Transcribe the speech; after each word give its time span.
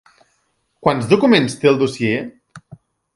Quants 0.87 1.11
documents 1.11 1.57
té 1.65 1.69
el 1.73 1.77
dossier? 1.83 2.17